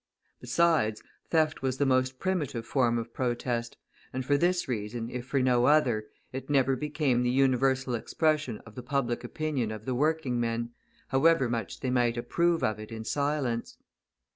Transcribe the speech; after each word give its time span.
Besides, 0.39 1.03
theft 1.29 1.61
was 1.61 1.77
the 1.77 1.85
most 1.85 2.17
primitive 2.19 2.65
form 2.65 2.97
of 2.97 3.13
protest, 3.13 3.77
and 4.11 4.25
for 4.25 4.35
this 4.35 4.67
reason, 4.67 5.11
if 5.11 5.27
for 5.27 5.39
no 5.43 5.65
other, 5.67 6.07
it 6.33 6.49
never 6.49 6.75
became 6.75 7.21
the 7.21 7.29
universal 7.29 7.93
expression 7.93 8.57
of 8.65 8.73
the 8.73 8.81
public 8.81 9.23
opinion 9.23 9.69
of 9.69 9.85
the 9.85 9.93
working 9.93 10.39
men, 10.39 10.71
however 11.09 11.47
much 11.47 11.81
they 11.81 11.91
might 11.91 12.17
approve 12.17 12.63
of 12.63 12.79
it 12.79 12.91
in 12.91 13.03
silence. 13.05 13.77